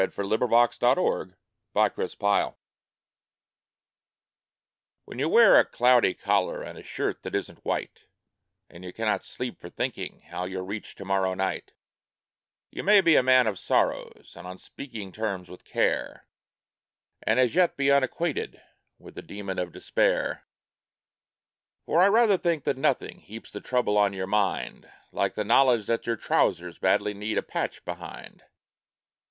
1905 0.01 0.97
When 1.35 1.35
Your 1.69 1.75
Pants 1.75 2.15
Begin 2.15 2.33
To 2.33 2.47
Go 2.49 2.55
HEN 5.11 5.19
you 5.19 5.29
wear 5.29 5.59
a 5.59 5.63
cloudy 5.63 6.15
collar 6.15 6.63
and 6.63 6.75
a 6.75 6.81
shirt 6.81 7.21
that 7.21 7.35
isn't 7.35 7.63
white, 7.63 8.07
And 8.67 8.83
you 8.83 8.93
cannot 8.93 9.23
sleep 9.23 9.59
for 9.59 9.69
thinking 9.69 10.23
how 10.31 10.45
you'll 10.45 10.65
reach 10.65 10.95
to 10.95 11.05
morrow 11.05 11.35
night, 11.35 11.73
You 12.71 12.81
may 12.81 13.01
be 13.01 13.15
a 13.15 13.21
man 13.21 13.45
of 13.45 13.59
sorrow, 13.59 14.11
and 14.35 14.47
on 14.47 14.57
speaking 14.57 15.11
terms 15.11 15.49
with 15.49 15.63
Care, 15.63 16.25
But 17.23 17.37
as 17.37 17.53
yet 17.53 17.75
you're 17.77 17.95
unacquainted 17.95 18.59
with 18.97 19.13
the 19.13 19.21
Demon 19.21 19.59
of 19.59 19.71
Despair; 19.71 20.45
For 21.85 22.01
I 22.01 22.07
rather 22.09 22.37
think 22.39 22.63
that 22.63 22.75
nothing 22.79 23.19
heaps 23.19 23.51
the 23.51 23.61
trouble 23.61 23.99
on 23.99 24.13
your 24.13 24.25
mind 24.25 24.89
Like 25.11 25.35
the 25.35 25.45
knowledge 25.45 25.85
that 25.85 26.07
your 26.07 26.17
trousers 26.17 26.79
badly 26.79 27.13
need 27.13 27.37
a 27.37 27.43
patch 27.43 27.85
behind. 27.85 28.41